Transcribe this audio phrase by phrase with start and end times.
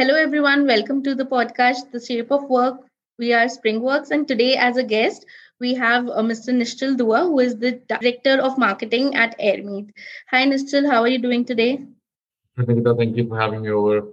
[0.00, 0.66] Hello, everyone.
[0.66, 2.76] Welcome to the podcast, The Shape of Work.
[3.18, 5.26] We are Springworks, and today, as a guest,
[5.58, 6.54] we have uh, Mr.
[6.54, 9.90] Nishchal Dua, who is the Director of Marketing at Airmeet.
[10.30, 10.90] Hi, Nishchal.
[10.90, 11.84] How are you doing today?
[12.56, 14.06] Thank you for having me over.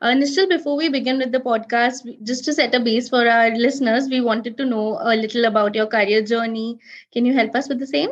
[0.00, 3.50] Uh, Nishchal, before we begin with the podcast, just to set a base for our
[3.50, 6.78] listeners, we wanted to know a little about your career journey.
[7.12, 8.08] Can you help us with the same?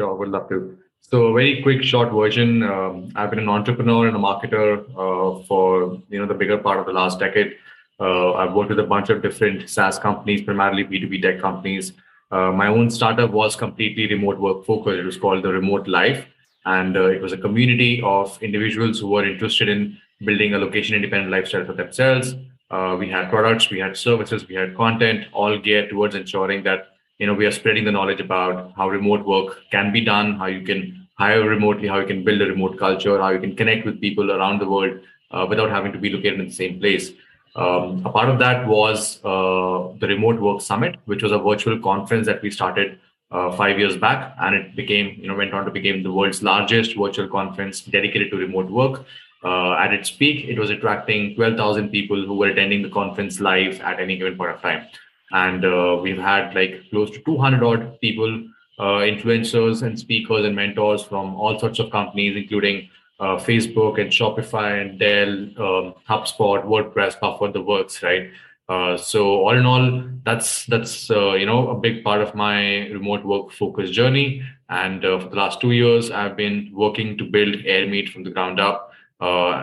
[0.00, 0.78] Sure, I would love to.
[1.14, 2.64] So, a very quick, short version.
[2.64, 6.80] Um, I've been an entrepreneur and a marketer uh, for you know the bigger part
[6.80, 7.54] of the last decade.
[8.00, 11.92] Uh, I've worked with a bunch of different SaaS companies, primarily B2B tech companies.
[12.32, 14.98] Uh, my own startup was completely remote work focused.
[14.98, 16.26] It was called the Remote Life,
[16.64, 20.96] and uh, it was a community of individuals who were interested in building a location
[20.96, 22.34] independent lifestyle for themselves.
[22.72, 26.88] Uh, we had products, we had services, we had content, all geared towards ensuring that
[27.18, 30.46] you know we are spreading the knowledge about how remote work can be done how
[30.46, 33.86] you can hire remotely how you can build a remote culture how you can connect
[33.86, 37.12] with people around the world uh, without having to be located in the same place.
[37.56, 41.78] Um, a part of that was uh, the remote work summit which was a virtual
[41.78, 42.98] conference that we started
[43.30, 46.42] uh, five years back and it became you know went on to become the world's
[46.42, 49.04] largest virtual conference dedicated to remote work.
[49.44, 53.80] Uh, at its peak it was attracting 12000 people who were attending the conference live
[53.80, 54.86] at any given point of time.
[55.30, 60.56] And uh, we've had like close to 200 odd people uh, influencers and speakers and
[60.56, 62.88] mentors from all sorts of companies including
[63.20, 65.30] uh, facebook and shopify and dell
[65.64, 68.30] um, hubspot wordpress buffer the works right?
[68.68, 72.88] Uh, so all in all that's that's uh, you know a big part of my
[72.88, 74.42] remote work focus journey.
[74.70, 78.30] And uh, for the last two years i've been working to build airmeet from the
[78.30, 78.90] ground up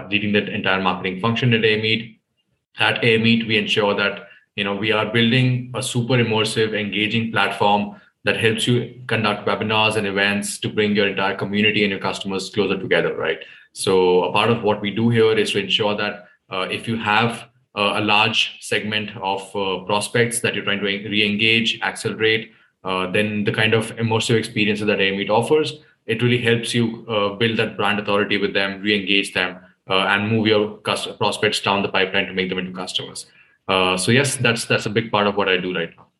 [0.09, 2.17] leading that entire marketing function at airmeet.
[2.79, 7.99] At airmeet we ensure that you know we are building a super immersive engaging platform
[8.23, 12.49] that helps you conduct webinars and events to bring your entire community and your customers
[12.49, 13.39] closer together right
[13.73, 16.97] so a part of what we do here is to ensure that uh, if you
[16.97, 22.51] have uh, a large segment of uh, prospects that you're trying to re-engage accelerate
[22.83, 27.33] uh, then the kind of immersive experiences that airmeet offers it really helps you uh,
[27.35, 29.57] build that brand authority with them re-engage them
[29.89, 33.25] uh, and move your prospects down the pipeline to make them into customers
[33.97, 36.10] so yes, that's that's a big part of what I do right now.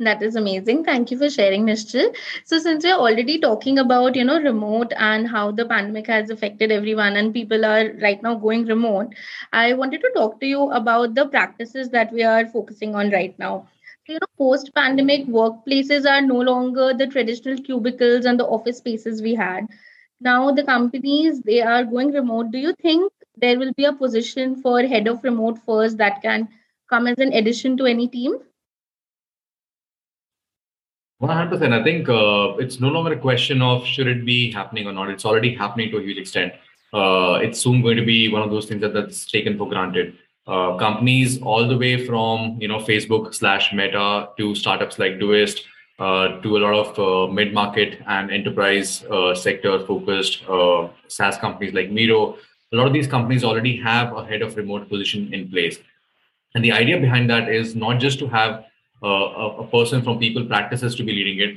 [0.00, 0.84] That is amazing.
[0.84, 2.14] Thank you for sharing, Nishchal.
[2.44, 6.72] So, since we're already talking about, you know, remote and how the pandemic has affected
[6.72, 9.14] everyone and people are right now going remote,
[9.52, 13.38] I wanted to talk to you about the practices that we are focusing on right
[13.38, 13.68] now.
[14.08, 19.34] You know, post-pandemic workplaces are no longer the traditional cubicles and the office spaces we
[19.34, 19.66] had.
[20.20, 22.50] Now the companies they are going remote.
[22.50, 26.48] Do you think there will be a position for head of remote first that can
[26.90, 28.38] come as an addition to any team?
[31.20, 31.72] 100%.
[31.72, 35.10] I think uh, it's no longer a question of should it be happening or not.
[35.10, 36.52] It's already happening to a huge extent.
[36.92, 40.16] Uh, it's soon going to be one of those things that, that's taken for granted.
[40.46, 45.60] Uh, companies all the way from you know Facebook slash Meta to startups like Doist
[45.98, 50.44] uh, to a lot of uh, mid-market and enterprise uh, sector focused
[51.08, 52.38] SaaS companies like Miro.
[52.72, 55.78] A lot of these companies already have a head of remote position in place.
[56.54, 58.64] And the idea behind that is not just to have
[59.02, 61.56] uh, a, person from people practices to be leading it,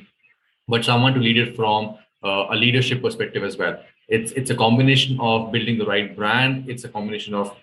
[0.67, 3.79] but someone to lead it from uh, a leadership perspective as well.
[4.07, 6.69] It's it's a combination of building the right brand.
[6.69, 7.55] It's a combination of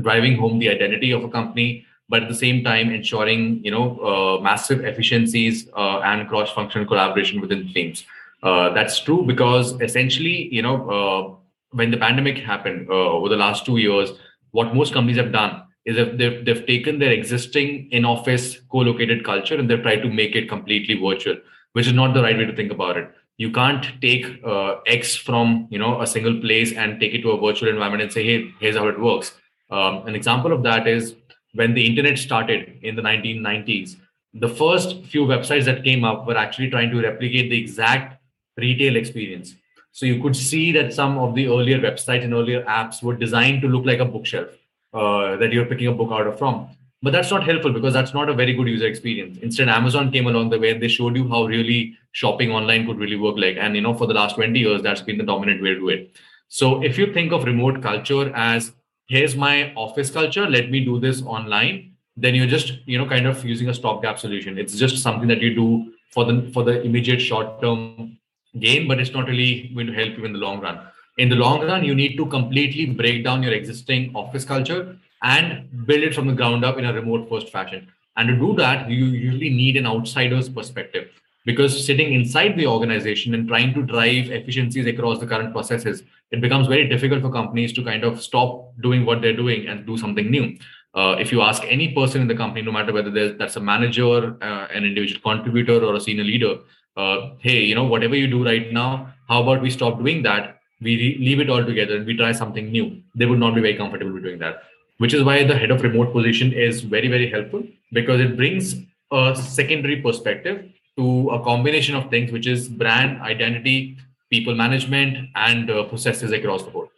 [0.00, 3.98] driving home the identity of a company, but at the same time ensuring you know
[3.98, 8.04] uh, massive efficiencies uh, and cross-functional collaboration within teams.
[8.42, 11.34] Uh, that's true because essentially, you know, uh,
[11.72, 14.12] when the pandemic happened over the last two years,
[14.52, 19.54] what most companies have done is if they've, they've taken their existing in-office co-located culture
[19.54, 21.36] and they've tried to make it completely virtual
[21.72, 23.08] which is not the right way to think about it.
[23.38, 27.30] You can't take uh, x from you know a single place and take it to
[27.30, 29.32] a virtual environment and say hey here's how it works.
[29.70, 31.14] Um, an example of that is
[31.54, 33.96] when the internet started in the 1990s
[34.34, 38.20] the first few websites that came up were actually trying to replicate the exact
[38.56, 39.54] retail experience.
[39.92, 43.60] So you could see that some of the earlier websites and earlier apps were designed
[43.62, 44.48] to look like a bookshelf
[44.92, 46.68] uh, that you're picking a book out of from.
[47.02, 49.38] But that's not helpful because that's not a very good user experience.
[49.38, 52.98] Instead, Amazon came along the way and they showed you how really shopping online could
[52.98, 53.56] really work like.
[53.58, 55.88] And you know, for the last 20 years, that's been the dominant way to do
[55.88, 56.14] it.
[56.48, 58.72] So if you think of remote culture as
[59.08, 63.26] here's my office culture, let me do this online, then you're just you know kind
[63.26, 64.58] of using a stopgap solution.
[64.58, 68.18] It's just something that you do for the for the immediate short term
[68.58, 70.80] gain, but it's not really going to help you in the long run.
[71.20, 75.68] In the long run, you need to completely break down your existing office culture and
[75.84, 77.88] build it from the ground up in a remote first fashion.
[78.16, 81.10] And to do that, you usually need an outsider's perspective
[81.44, 86.40] because sitting inside the organization and trying to drive efficiencies across the current processes, it
[86.40, 89.98] becomes very difficult for companies to kind of stop doing what they're doing and do
[89.98, 90.56] something new.
[90.94, 94.42] Uh, if you ask any person in the company, no matter whether that's a manager,
[94.42, 96.60] uh, an individual contributor, or a senior leader,
[96.96, 100.59] uh, hey, you know, whatever you do right now, how about we stop doing that?
[100.80, 103.02] We leave it all together and we try something new.
[103.14, 104.62] They would not be very comfortable with doing that,
[104.98, 108.76] which is why the head of remote position is very, very helpful because it brings
[109.12, 113.98] a secondary perspective to a combination of things, which is brand identity,
[114.30, 116.88] people management, and uh, processes across the board.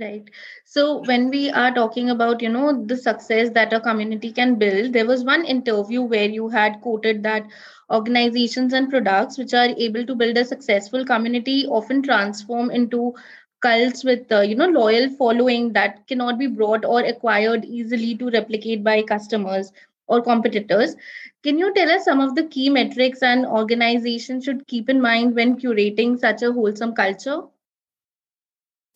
[0.00, 0.28] Right.
[0.64, 4.92] So when we are talking about, you know, the success that a community can build,
[4.92, 7.44] there was one interview where you had quoted that
[7.90, 13.14] organizations and products which are able to build a successful community often transform into
[13.60, 18.30] cults with uh, you know loyal following that cannot be brought or acquired easily to
[18.30, 19.72] replicate by customers
[20.06, 20.94] or competitors
[21.42, 25.34] can you tell us some of the key metrics an organization should keep in mind
[25.34, 27.40] when curating such a wholesome culture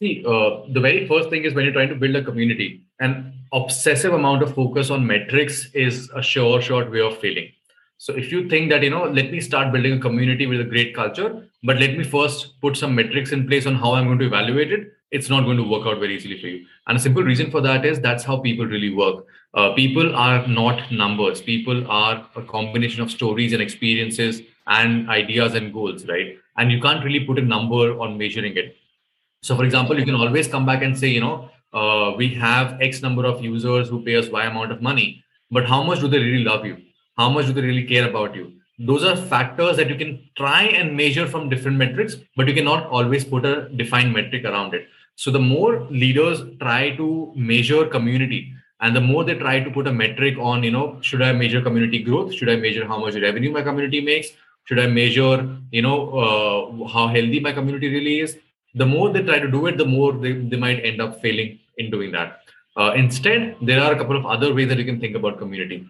[0.02, 3.34] See, uh, the very first thing is when you're trying to build a community, an
[3.52, 7.52] obsessive amount of focus on metrics is a sure short way of failing.
[7.99, 10.64] So if you think that, you know, let me start building a community with a
[10.64, 14.19] great culture, but let me first put some metrics in place on how I'm going
[14.19, 16.66] to evaluate it, it's not going to work out very easily for you.
[16.88, 19.25] And a simple reason for that is that's how people really work.
[19.54, 21.40] Uh, people are not numbers.
[21.40, 26.38] People are a combination of stories and experiences and ideas and goals, right?
[26.56, 28.76] And you can't really put a number on measuring it.
[29.42, 32.80] So, for example, you can always come back and say, you know, uh, we have
[32.80, 36.08] X number of users who pay us Y amount of money, but how much do
[36.08, 36.76] they really love you?
[37.16, 38.52] how much do they really care about you?
[38.78, 42.86] Those are factors that you can try and measure from different metrics but you cannot
[42.86, 44.88] always put a defined metric around it.
[45.16, 49.86] So the more leaders try to measure community and the more they try to put
[49.86, 52.32] a metric on you know should i measure community growth?
[52.34, 54.30] Should i measure how much revenue my community makes?
[54.64, 58.38] Should i measure you know uh, how healthy my community really is
[58.74, 61.58] the more they try to do it the more they, they might end up failing
[61.78, 62.40] in doing that
[62.76, 65.86] uh, instead there are a couple of other ways that you can think about community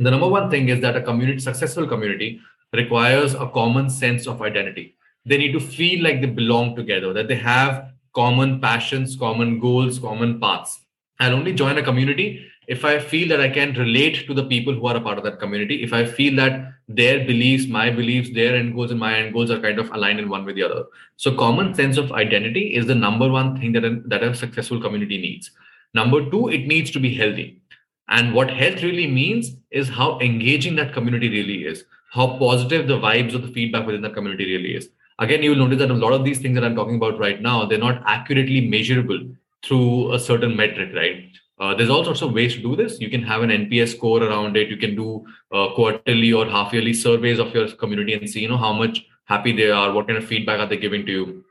[0.00, 2.40] the number one thing is that a community, successful community,
[2.72, 4.94] requires a common sense of identity.
[5.26, 9.98] They need to feel like they belong together, that they have common passions, common goals,
[9.98, 10.80] common paths.
[11.18, 14.72] I'll only join a community if I feel that I can relate to the people
[14.72, 15.82] who are a part of that community.
[15.82, 19.50] If I feel that their beliefs, my beliefs, their end goals, and my end goals
[19.50, 20.84] are kind of aligned in one with the other.
[21.16, 24.80] So, common sense of identity is the number one thing that a, that a successful
[24.80, 25.50] community needs.
[25.94, 27.60] Number two, it needs to be healthy.
[28.08, 32.98] And what health really means is how engaging that community really is, how positive the
[32.98, 34.88] vibes or the feedback within the community really is.
[35.18, 37.42] Again, you will notice that a lot of these things that I'm talking about right
[37.42, 39.20] now, they're not accurately measurable
[39.64, 41.28] through a certain metric, right?
[41.60, 43.00] Uh, there's all sorts of ways to do this.
[43.00, 44.68] You can have an NPS score around it.
[44.68, 48.48] You can do uh, quarterly or half yearly surveys of your community and see, you
[48.48, 51.44] know, how much happy they are, what kind of feedback are they giving to you.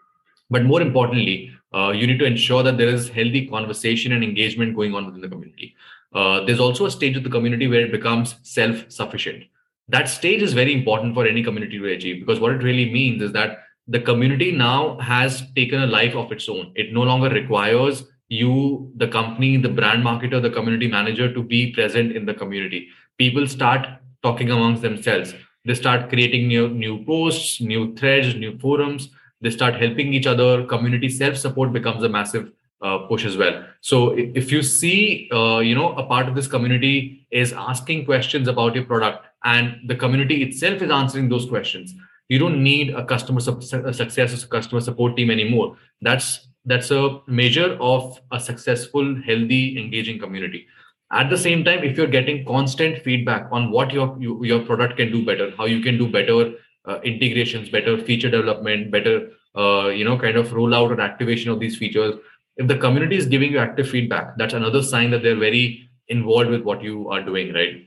[0.50, 4.76] But more importantly, uh, you need to ensure that there is healthy conversation and engagement
[4.76, 5.76] going on within the community
[6.14, 9.44] uh, there's also a stage of the community where it becomes self-sufficient.
[9.90, 13.22] That stage is very important for any community to achieve because what it really means
[13.22, 16.72] is that the community now has taken a life of its own.
[16.76, 21.72] It no longer requires you, the company, the brand marketer, the community manager to be
[21.72, 22.90] present in the community.
[23.18, 23.88] People start
[24.24, 25.34] talking amongst themselves.
[25.66, 29.10] They start creating new, new posts, new threads, new forums.
[29.42, 30.66] They start helping each other.
[30.66, 33.66] Community self support becomes a massive uh, push as well.
[33.82, 38.48] So if you see, uh, you know, a part of this community is asking questions
[38.48, 41.94] about your product, and the community itself is answering those questions,
[42.30, 45.78] you don't need a customer su- success or customer support team anymore.
[46.02, 50.68] That's that's a measure of a successful, healthy, engaging community.
[51.12, 54.98] At the same time, if you're getting constant feedback on what your you, your product
[54.98, 56.54] can do better, how you can do better
[56.86, 61.60] uh, integrations, better feature development, better uh, you know kind of rollout or activation of
[61.60, 62.16] these features
[62.58, 66.50] if the community is giving you active feedback that's another sign that they're very involved
[66.50, 67.86] with what you are doing right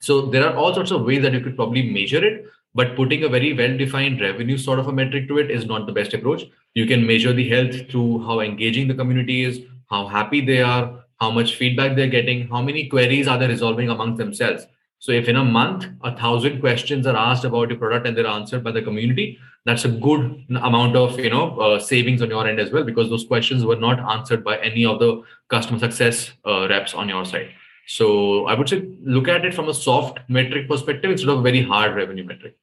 [0.00, 3.24] so there are all sorts of ways that you could probably measure it but putting
[3.24, 6.14] a very well defined revenue sort of a metric to it is not the best
[6.14, 6.44] approach.
[6.74, 9.60] You can measure the health through how engaging the community is
[9.90, 13.90] how happy they are how much feedback they're getting how many queries are they resolving
[13.90, 14.66] amongst themselves.
[14.98, 18.26] So if in a month a thousand questions are asked about your product and they're
[18.26, 22.46] answered by the community that's a good amount of you know uh, savings on your
[22.46, 26.32] end as well because those questions were not answered by any of the customer success
[26.46, 27.50] uh, reps on your side
[27.86, 31.42] so i would say look at it from a soft metric perspective instead of a
[31.42, 32.56] very hard revenue metric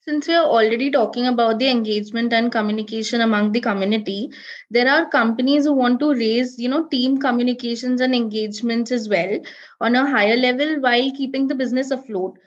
[0.00, 4.30] since we are already talking about the engagement and communication among the community
[4.70, 9.38] there are companies who want to raise you know team communications and engagements as well
[9.80, 12.38] on a higher level while keeping the business afloat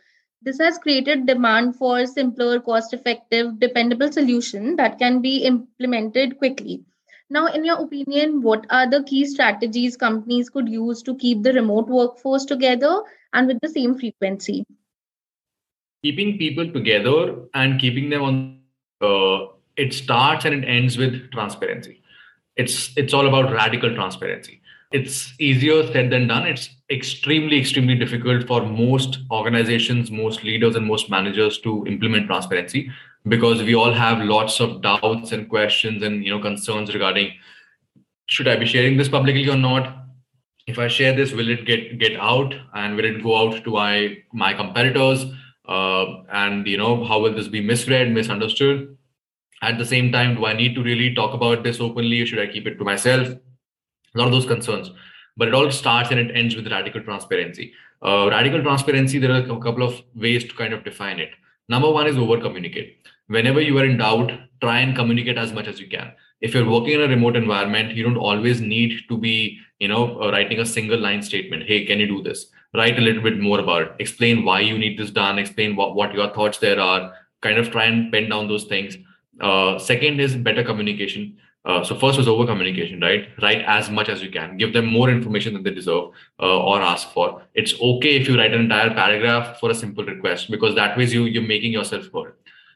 [0.43, 6.83] this has created demand for simpler, cost effective, dependable solution that can be implemented quickly.
[7.31, 11.53] Now, in your opinion, what are the key strategies companies could use to keep the
[11.53, 14.65] remote workforce together and with the same frequency?
[16.03, 18.59] Keeping people together and keeping them on,
[18.99, 19.47] uh,
[19.77, 22.03] it starts and it ends with transparency.
[22.57, 24.61] It's it's all about radical transparency
[24.91, 26.45] it's easier said than done.
[26.45, 32.91] It's extremely, extremely difficult for most organizations, most leaders, and most managers to implement transparency
[33.27, 37.33] because we all have lots of doubts and questions and you know concerns regarding
[38.27, 39.97] should I be sharing this publicly or not?
[40.67, 43.71] If I share this, will it get get out and will it go out to
[43.71, 45.25] my my competitors?
[45.67, 48.97] Uh, and you know how will this be misread, misunderstood?
[49.61, 52.21] At the same time, do I need to really talk about this openly?
[52.21, 53.35] Or should I keep it to myself?
[54.13, 54.91] a lot of those concerns
[55.37, 57.73] but it all starts and it ends with radical transparency
[58.03, 61.31] uh, radical transparency there are a couple of ways to kind of define it
[61.69, 65.67] number one is over communicate whenever you are in doubt try and communicate as much
[65.67, 66.11] as you can
[66.41, 70.03] if you're working in a remote environment you don't always need to be you know
[70.21, 73.39] uh, writing a single line statement hey can you do this write a little bit
[73.39, 76.79] more about it explain why you need this done explain what, what your thoughts there
[76.79, 78.97] are kind of try and pen down those things
[79.41, 83.29] uh, second is better communication uh, so first was over communication, right?
[83.39, 84.57] Write as much as you can.
[84.57, 86.05] Give them more information than they deserve
[86.39, 87.43] uh, or ask for.
[87.53, 91.05] It's okay if you write an entire paragraph for a simple request because that way
[91.05, 92.33] you you're making yourself heard.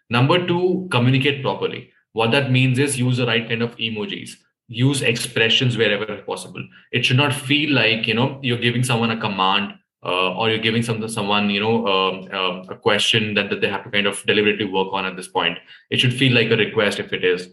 [0.09, 1.91] Number two, communicate properly.
[2.13, 4.31] What that means is use the right kind of emojis.
[4.67, 6.65] Use expressions wherever possible.
[6.91, 10.59] It should not feel like you know you're giving someone a command uh, or you're
[10.59, 14.07] giving some, someone you know um, uh, a question that, that they have to kind
[14.07, 15.57] of deliberately work on at this point.
[15.89, 17.49] It should feel like a request if it is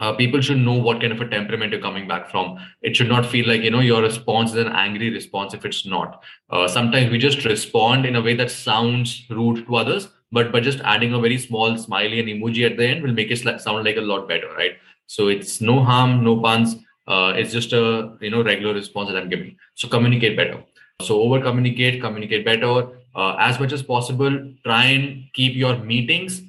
[0.00, 2.58] uh, people should know what kind of a temperament you're coming back from.
[2.82, 5.86] It should not feel like you know your response is an angry response if it's
[5.86, 6.22] not.
[6.50, 10.62] Uh, sometimes we just respond in a way that sounds rude to others but but
[10.62, 13.84] just adding a very small smiley and emoji at the end will make it sound
[13.84, 14.76] like a lot better right?
[15.06, 16.76] So it's no harm no puns.
[17.06, 19.56] Uh, it's just a you know regular response that i'm giving.
[19.74, 20.62] So communicate better.
[21.02, 22.88] So over communicate communicate better.
[23.12, 26.42] Uh, as much as possible try and keep your meetings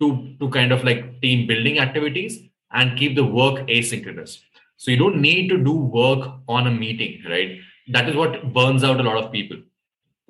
[0.00, 4.38] to to kind of like team building activities and keep the work asynchronous.
[4.76, 7.58] So you don't need to do work on a meeting, right?
[7.88, 9.58] That is what burns out a lot of people.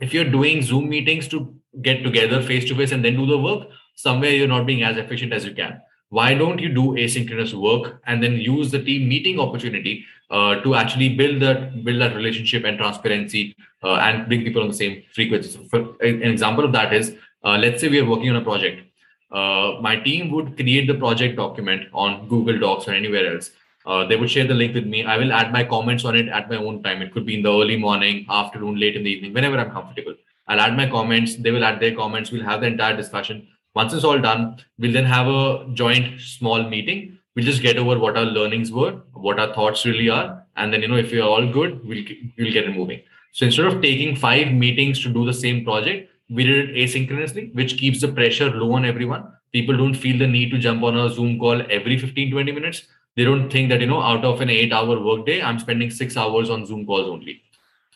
[0.00, 3.38] If you're doing Zoom meetings to get together face to face and then do the
[3.38, 5.80] work, somewhere you're not being as efficient as you can.
[6.08, 10.74] Why don't you do asynchronous work and then use the team meeting opportunity uh, to
[10.74, 13.54] actually build that build that relationship and transparency
[13.84, 15.50] uh, and bring people on the same frequency?
[15.50, 18.44] So for, an example of that is, uh, let's say we are working on a
[18.44, 18.89] project
[19.32, 23.50] uh, my team would create the project document on Google Docs or anywhere else.
[23.86, 25.04] Uh, they would share the link with me.
[25.04, 27.00] I will add my comments on it at my own time.
[27.00, 30.14] It could be in the early morning, afternoon, late in the evening, whenever I'm comfortable.
[30.48, 31.36] I'll add my comments.
[31.36, 32.30] They will add their comments.
[32.30, 33.48] We'll have the entire discussion.
[33.74, 37.18] Once it's all done, we'll then have a joint small meeting.
[37.36, 40.82] We'll just get over what our learnings were, what our thoughts really are, and then
[40.82, 42.04] you know if we're all good, we'll
[42.36, 43.02] we'll get it moving.
[43.32, 47.54] So instead of taking five meetings to do the same project, we did it asynchronously,
[47.54, 49.32] which keeps the pressure low on everyone.
[49.52, 52.82] People don't feel the need to jump on a Zoom call every 15, 20 minutes.
[53.16, 56.16] They don't think that, you know, out of an eight hour workday, I'm spending six
[56.16, 57.42] hours on Zoom calls only.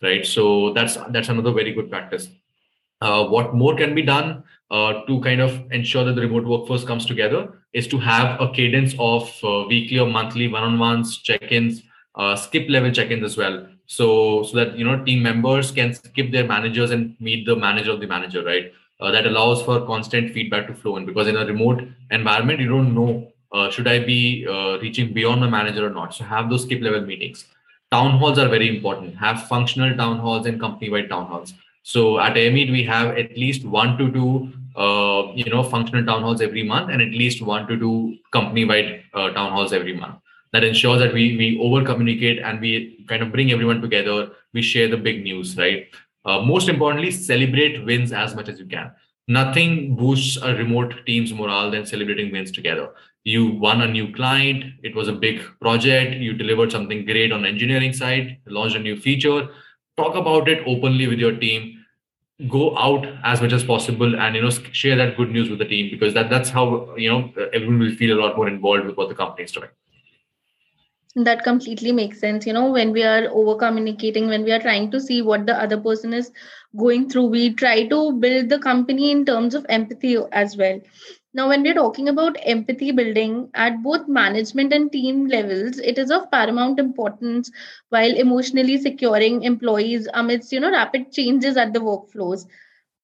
[0.03, 0.27] Right.
[0.27, 2.29] So that's that's another very good practice.
[3.01, 6.85] Uh, what more can be done uh, to kind of ensure that the remote workforce
[6.85, 11.83] comes together is to have a cadence of uh, weekly or monthly one-on-ones, check-ins,
[12.17, 16.31] uh, skip level check-ins as well so so that you know team members can skip
[16.31, 18.73] their managers and meet the manager of the manager right?
[19.01, 22.69] Uh, that allows for constant feedback to flow in because in a remote environment you
[22.69, 26.15] don't know uh, should i be uh, reaching beyond my manager or not?
[26.15, 27.47] So have those skip level meetings.
[27.93, 29.17] Town halls are very important.
[29.17, 31.55] Have functional town halls and company wide town halls.
[31.85, 36.23] So at Airmeet, we have at least one to two uh, you know functional town
[36.23, 39.93] halls every month and at least one to two company wide uh, town halls every
[39.97, 40.17] month
[40.55, 44.31] that ensures that we we over communicate and we kind of bring everyone together.
[44.53, 45.89] We share the big news right?
[46.25, 48.93] Uh, most importantly celebrate wins as much as you can.
[49.27, 52.91] Nothing boosts a remote team's morale than celebrating wins together.
[53.25, 54.65] You won a new client.
[54.85, 56.17] It was a big project.
[56.17, 58.39] You delivered something great on engineering side.
[58.47, 59.49] Launched a new feature.
[59.97, 61.85] Talk about it openly with your team.
[62.49, 64.51] Go out as much as possible and you know
[64.83, 67.97] share that good news with the team because that that's how you know everyone will
[67.97, 69.71] feel a lot more involved with what the company is doing
[71.17, 72.47] that completely makes sense.
[72.47, 75.55] You know when we are over communicating when we are trying to see what the
[75.61, 76.31] other person is
[76.77, 80.81] going through we try to build the company in terms of empathy as well.
[81.33, 86.11] Now when we're talking about empathy building at both management and team levels it is
[86.11, 87.51] of paramount importance
[87.89, 92.47] while emotionally securing employees amidst you know rapid changes at the workflows.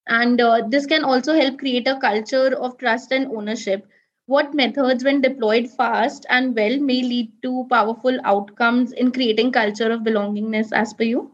[0.09, 3.87] And uh, this can also help create a culture of trust and ownership
[4.31, 9.91] what methods when deployed fast and well may lead to powerful outcomes in creating culture
[9.91, 11.33] of belongingness as per you?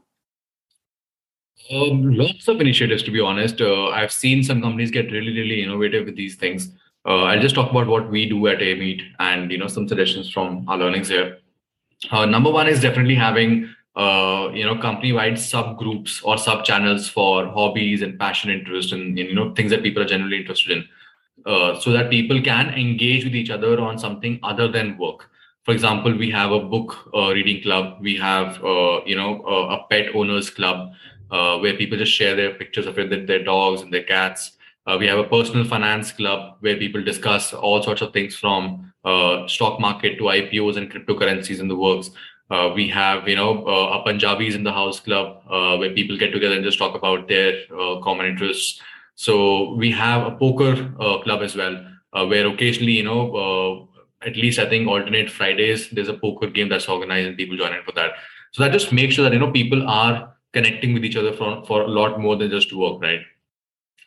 [1.70, 3.60] Um, lots of initiatives to be honest.
[3.60, 6.72] Uh, i've seen some companies get really really innovative with these things.
[7.04, 10.30] Uh, i'll just talk about what we do at Airmeet and you know some suggestions
[10.30, 11.38] from our learnings here.
[12.10, 18.02] Uh, number one is definitely having uh, you know company-wide subgroups or sub-channels for hobbies
[18.02, 20.88] and passion interest and you know things that people are generally interested in
[21.46, 25.30] uh, so that people can engage with each other on something other than work.
[25.64, 27.98] For example, we have a book uh, reading club.
[28.00, 30.92] We have, uh, you know, a pet owners club
[31.30, 34.52] uh, where people just share their pictures of it, their dogs and their cats.
[34.86, 38.92] Uh, we have a personal finance club where people discuss all sorts of things from
[39.48, 42.10] stock market to IPOs and cryptocurrencies in the works.
[42.48, 46.16] Uh, we have, you know, uh, a Punjabis in the house club uh, where people
[46.16, 47.66] get together and just talk about their
[48.02, 48.80] common interests.
[49.16, 54.26] So we have a poker uh, club as well, uh, where occasionally, you know, uh,
[54.26, 57.75] at least I think alternate Fridays, there's a poker game that's organized and people join
[57.75, 58.12] in for that.
[58.52, 61.64] So that just makes sure that you know people are connecting with each other for
[61.66, 63.20] for a lot more than just work, right?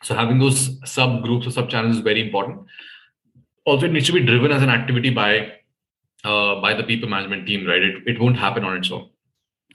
[0.02, 2.66] So having those sub groups or sub channels is very important.
[3.64, 5.52] Also, it needs to be driven as an activity by
[6.24, 7.82] uh, by the people management team, right?
[7.82, 9.08] It, it won't happen on its own.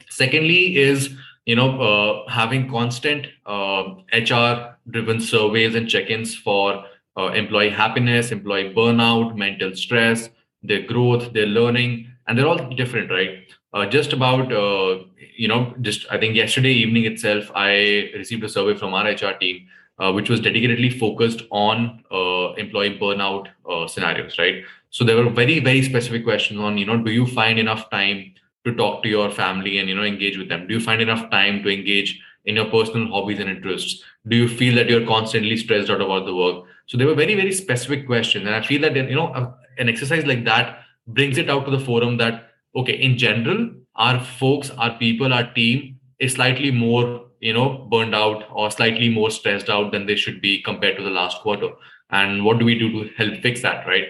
[0.09, 1.15] Secondly, is
[1.45, 6.83] you know uh, having constant uh, HR driven surveys and check-ins for
[7.17, 10.29] uh, employee happiness, employee burnout, mental stress,
[10.63, 13.39] their growth, their learning, and they're all different, right?
[13.73, 14.99] Uh, just about, uh,
[15.35, 19.37] you know, just I think yesterday evening itself, I received a survey from our HR
[19.39, 19.67] team,
[19.99, 22.03] uh, which was dedicatedly focused on
[22.57, 23.47] employee burnout
[23.89, 24.63] scenarios, right?
[24.89, 28.33] So there were very, very specific questions on, you know, do you find enough time
[28.65, 30.67] to talk to your family and, you know, engage with them?
[30.67, 34.03] Do you find enough time to engage in your personal hobbies and interests?
[34.27, 36.65] Do you feel that you're constantly stressed out about the work?
[36.87, 38.45] So they were very, very specific questions.
[38.45, 41.79] And I feel that, you know, an exercise like that brings it out to the
[41.79, 47.53] forum that, okay, in general, our folks, our people, our team is slightly more, you
[47.53, 51.09] know, burned out or slightly more stressed out than they should be compared to the
[51.09, 51.69] last quarter.
[52.09, 54.05] And what do we do to help fix that, right?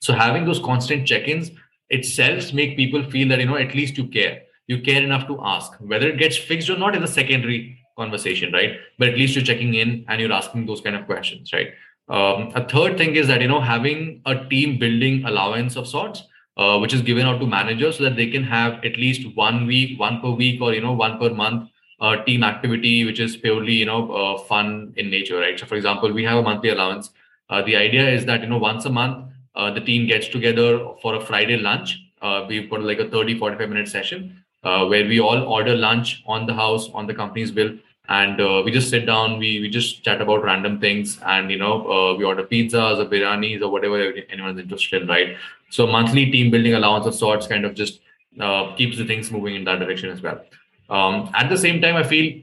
[0.00, 1.50] So having those constant check-ins
[1.90, 4.42] itself make people feel that, you know, at least you care.
[4.66, 5.72] You care enough to ask.
[5.80, 8.78] Whether it gets fixed or not is a secondary conversation right?
[8.98, 11.72] But at least you're checking in and you're asking those kind of questions right?
[12.08, 16.22] Um, a third thing is that you know having a team building allowance of sorts
[16.56, 19.66] uh, which is given out to managers so that they can have at least one
[19.66, 21.68] week one per week or you know one per month
[22.00, 25.60] uh, team activity which is purely you know uh, fun in nature right?
[25.60, 27.10] So for example we have a monthly allowance.
[27.50, 29.27] Uh, the idea is that you know once a month
[29.58, 32.00] uh, the team gets together for a friday lunch.
[32.22, 36.22] Uh, we've got like a 30 45 minute session uh, where we all order lunch
[36.26, 37.76] on the house on the company's bill
[38.08, 41.58] and uh, we just sit down we we just chat about random things and you
[41.58, 45.36] know uh, we order pizzas or biryanis or whatever anyone's interested in right?
[45.70, 48.00] So monthly team building allowance of sorts kind of just
[48.40, 50.40] uh, keeps the things moving in that direction as well.
[50.88, 52.40] Um, at the same time i feel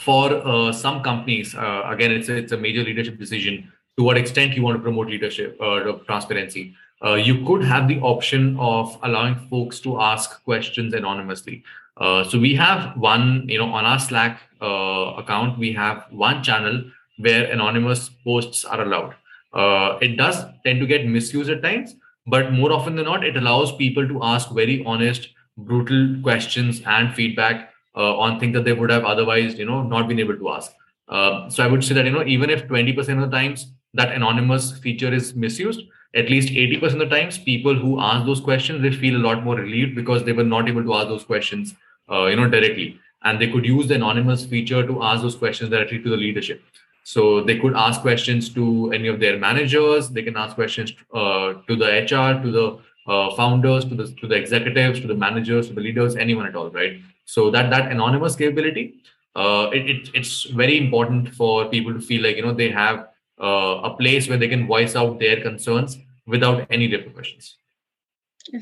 [0.00, 1.54] for some companies
[1.94, 5.56] again it's it's a major leadership decision to what extent you want to promote leadership
[5.60, 11.62] or transparency uh, you could have the option of allowing folks to ask questions anonymously.
[11.96, 16.42] Uh, so we have one, you know, on our Slack uh, account, we have one
[16.42, 16.84] channel
[17.18, 19.14] where anonymous posts are allowed.
[19.52, 21.94] Uh, it does tend to get misused at times,
[22.26, 27.14] but more often than not, it allows people to ask very honest, brutal questions and
[27.14, 30.50] feedback uh, on things that they would have otherwise, you know, not been able to
[30.50, 30.72] ask.
[31.08, 34.12] Uh, so I would say that you know, even if 20% of the times that
[34.12, 35.82] anonymous feature is misused,
[36.14, 39.44] at least 80% of the times people who ask those questions they feel a lot
[39.44, 41.74] more relieved because they were not able to ask those questions
[42.10, 42.98] uh, you know directly.
[43.24, 46.62] And they could use the anonymous feature to ask those questions directly to the leadership.
[47.02, 51.54] So they could ask questions to any of their managers they can ask questions uh,
[51.66, 52.78] to the hr to the
[53.10, 56.54] uh, founders to the to the executives to the managers to the leaders anyone at
[56.54, 57.00] all right?
[57.24, 58.94] So that that anonymous capability
[59.36, 63.08] uh, it, it, it's very important for people to feel like you know they have
[63.40, 67.56] uh, a place where they can voice out their concerns without any repercussions.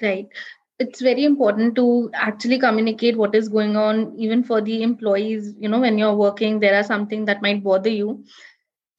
[0.02, 0.28] Right.
[0.78, 5.68] it's very important to actually communicate what is going on even for the employees you
[5.68, 8.24] know when you're working there are something that might bother you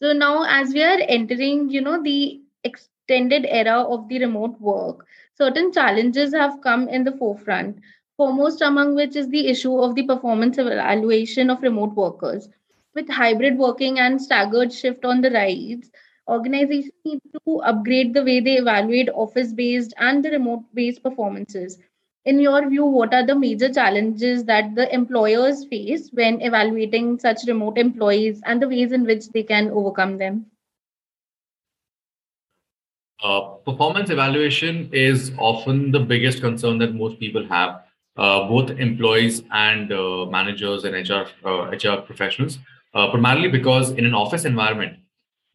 [0.01, 5.05] so now as we are entering you know the extended era of the remote work
[5.37, 7.77] certain challenges have come in the forefront
[8.15, 12.49] foremost among which is the issue of the performance evaluation of remote workers
[12.95, 15.89] with hybrid working and staggered shift on the rise
[16.27, 21.79] organizations need to upgrade the way they evaluate office based and the remote based performances.
[22.25, 27.47] In your view what are the major challenges that the employers face when evaluating such
[27.47, 30.45] remote employees and the ways in which they can overcome them?
[33.23, 37.83] Uh, performance evaluation is often the biggest concern that most people have
[38.17, 42.59] uh, both employees and uh, managers and hr hr uh, professionals
[42.97, 44.97] uh, primarily because in an office environment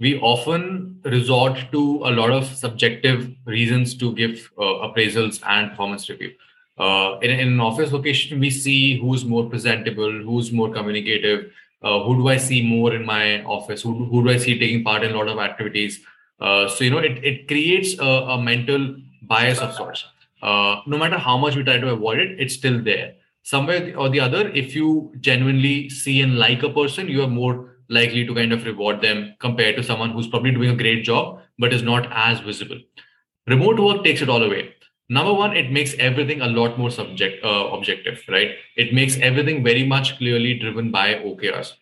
[0.05, 6.09] we often resort to a lot of subjective reasons to give uh, appraisals and performance
[6.09, 6.33] review.
[6.79, 11.53] Uh, in, in, an office location, we see who's more presentable, who's more communicative,
[11.83, 14.83] uh, who do I see more in my office, who, who do I see taking
[14.83, 16.01] part in a lot of activities.
[16.41, 20.05] Uh, so, you know, it, it creates a, a mental bias of sorts.
[20.43, 23.15] Uh, no matter how much we try to avoid it, it's still there.
[23.43, 27.79] Somewhere or the other, if you genuinely see and like a person, you are more
[27.89, 31.41] likely to kind of reward them compared to someone who's probably doing a great job
[31.59, 32.79] but is not as visible.
[33.47, 34.75] Remote work takes it all away.
[35.09, 38.53] Number one, it makes everything a lot more subject uh, objective, right?
[38.77, 41.73] It makes everything very much clearly driven by OKRs.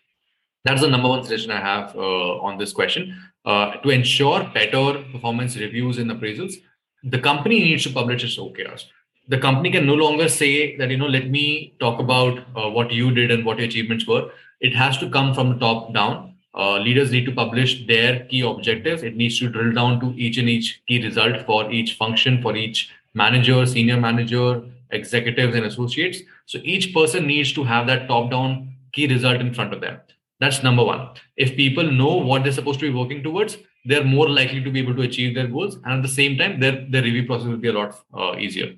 [0.64, 3.16] That's the number one suggestion I have uh, on this question.
[3.44, 6.55] Uh, to ensure better performance reviews and appraisals,
[7.03, 8.85] the company needs to publish its OKRs.
[9.31, 12.90] The company can no longer say that, you know, let me talk about uh, what
[12.90, 16.35] you did and what your achievements were it has to come from the top down.
[16.55, 19.03] Uh, leaders need to publish their key objectives.
[19.03, 22.57] It needs to drill down to each and each key result for each function, for
[22.57, 26.21] each manager, senior manager, executives, and associates.
[26.47, 30.01] So each person needs to have that top down key result in front of them.
[30.40, 31.11] That's number one.
[31.37, 34.81] If people know what they're supposed to be working towards, they're more likely to be
[34.81, 35.77] able to achieve their goals.
[35.85, 38.75] And at the same time, their, their review process will be a lot uh, easier.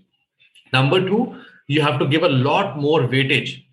[0.72, 3.64] Number two, you have to give a lot more weightage.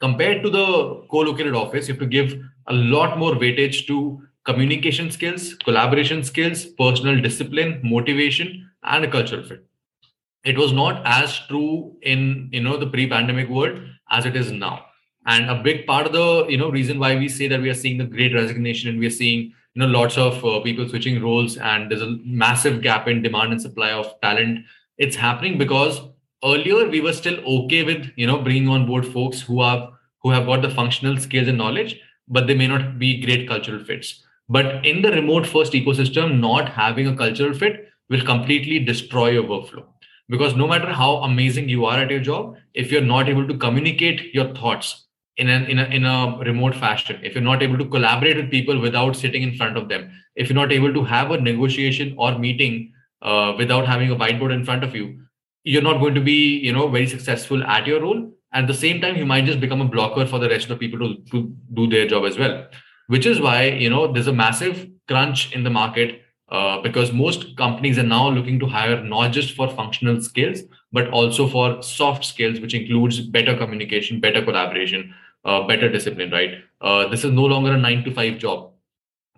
[0.00, 5.10] Compared to the co-located office you have to give a lot more weightage to communication
[5.10, 9.66] skills collaboration skills personal discipline motivation and a cultural fit.
[10.44, 14.86] It was not as true in you know the pre-pandemic world as it is now.
[15.26, 17.74] And a big part of the you know reason why we say that we are
[17.74, 21.22] seeing the great resignation and we are seeing you know lots of uh, people switching
[21.22, 24.60] roles and there's a massive gap in demand and supply of talent
[24.96, 26.00] it's happening because
[26.44, 29.88] earlier we were still okay with you know bringing on board folks who have
[30.22, 33.84] who have got the functional skills and knowledge but they may not be great cultural
[33.84, 34.22] fits.
[34.48, 39.44] But in the remote first ecosystem not having a cultural fit will completely destroy your
[39.44, 39.84] workflow.
[40.28, 43.56] Because no matter how amazing you are at your job if you're not able to
[43.56, 47.78] communicate your thoughts in a, in a, in a remote fashion if you're not able
[47.78, 51.02] to collaborate with people without sitting in front of them if you're not able to
[51.04, 55.20] have a negotiation or meeting uh, without having a whiteboard in front of you
[55.64, 58.32] you're not going to be you know very successful at your role.
[58.52, 60.88] At the same time you might just become a blocker for the rest of the
[60.88, 62.66] people to, to do their job as well.
[63.08, 67.56] Which is why you know there's a massive crunch in the market uh, because most
[67.56, 72.24] companies are now looking to hire not just for functional skills but also for soft
[72.24, 76.54] skills which includes better communication better collaboration uh, better discipline right?
[76.80, 78.72] Uh, this is no longer a 9 to 5 job.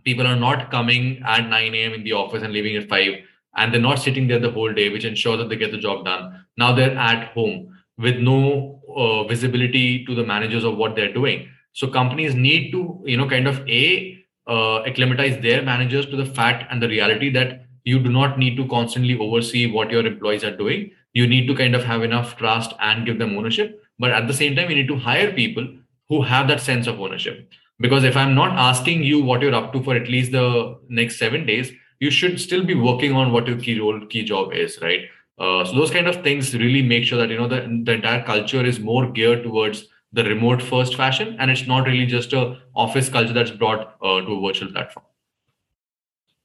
[0.05, 3.15] People are not coming at 9 a.m in the office and leaving at 5
[3.57, 6.05] and they're not sitting there the whole day, which ensures that they get the job
[6.05, 6.45] done.
[6.57, 11.49] Now they're at home with no uh, visibility to the managers of what they're doing.
[11.73, 16.27] So companies need to, you know, kind of a uh, acclimatize their managers to the
[16.27, 20.45] fact and the reality that you do not need to constantly oversee what your employees
[20.45, 20.91] are doing.
[21.13, 23.83] You need to kind of have enough trust and give them ownership.
[23.99, 25.67] But at the same time, you need to hire people
[26.09, 27.51] who have that sense of ownership.
[27.81, 31.19] Because if I'm not asking you what you're up to for at least the next
[31.19, 34.79] seven days, you should still be working on what your key role, key job is,
[34.83, 35.03] right?
[35.39, 38.23] Uh, so those kind of things really make sure that you know the, the entire
[38.25, 42.59] culture is more geared towards the remote first fashion, and it's not really just a
[42.75, 45.07] office culture that's brought uh, to a virtual platform.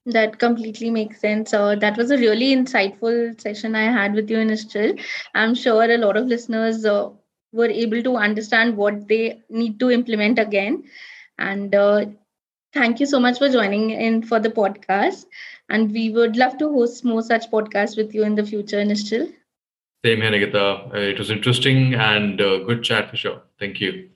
[0.06, 1.52] That completely makes sense.
[1.52, 4.98] Uh, that was a really insightful session I had with you, Nishchal.
[5.34, 7.10] I'm sure a lot of listeners uh,
[7.52, 10.84] were able to understand what they need to implement again.
[11.38, 12.06] And uh,
[12.74, 15.24] Thank you so much for joining in for the podcast.
[15.68, 19.32] And we would love to host more such podcasts with you in the future, Nishchal.
[20.04, 20.90] Same here, Nikita.
[20.94, 23.42] Uh, it was interesting and uh, good chat for sure.
[23.58, 24.10] Thank you.